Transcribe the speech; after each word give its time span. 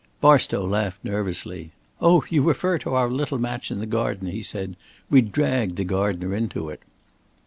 Barstow 0.19 0.65
laughed 0.65 1.05
nervously. 1.05 1.73
"Oh, 2.01 2.23
you 2.27 2.41
refer 2.41 2.79
to 2.79 2.95
our 2.95 3.07
little 3.11 3.37
match 3.37 3.69
in 3.69 3.77
the 3.77 3.85
garden," 3.85 4.29
he 4.29 4.41
said. 4.41 4.75
"We 5.11 5.21
dragged 5.21 5.75
the 5.75 5.83
gardener 5.83 6.35
into 6.35 6.69
it." 6.69 6.81